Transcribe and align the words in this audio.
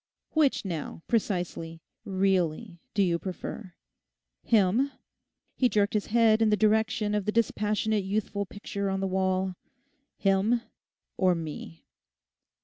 Which, 0.31 0.65
now, 0.65 1.03
precisely, 1.07 1.79
really 2.05 2.79
do 2.95 3.03
you 3.03 3.19
prefer—him,' 3.19 4.91
he 5.55 5.69
jerked 5.69 5.93
his 5.93 6.07
head 6.07 6.41
in 6.41 6.49
the 6.49 6.57
direction 6.57 7.13
of 7.13 7.25
the 7.25 7.31
dispassionate 7.31 8.03
youthful 8.03 8.47
picture 8.47 8.89
on 8.89 8.99
the 8.99 9.05
wall, 9.05 9.53
'him 10.17 10.61
or 11.17 11.35
me? 11.35 11.85